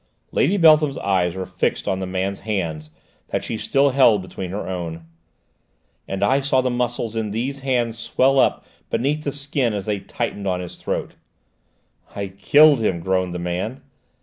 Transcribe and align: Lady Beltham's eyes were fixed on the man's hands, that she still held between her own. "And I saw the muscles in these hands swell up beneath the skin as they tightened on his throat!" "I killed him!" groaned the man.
Lady 0.31 0.57
Beltham's 0.57 0.97
eyes 0.97 1.35
were 1.35 1.45
fixed 1.45 1.87
on 1.87 1.99
the 1.99 2.07
man's 2.07 2.39
hands, 2.39 2.89
that 3.27 3.43
she 3.43 3.55
still 3.55 3.91
held 3.91 4.23
between 4.23 4.49
her 4.49 4.67
own. 4.67 5.05
"And 6.07 6.23
I 6.23 6.41
saw 6.41 6.59
the 6.61 6.71
muscles 6.71 7.15
in 7.15 7.29
these 7.29 7.59
hands 7.59 7.99
swell 7.99 8.39
up 8.39 8.65
beneath 8.89 9.23
the 9.23 9.31
skin 9.31 9.75
as 9.75 9.85
they 9.85 9.99
tightened 9.99 10.47
on 10.47 10.59
his 10.59 10.77
throat!" 10.77 11.13
"I 12.15 12.29
killed 12.29 12.79
him!" 12.79 12.99
groaned 12.99 13.35
the 13.35 13.37
man. 13.37 13.81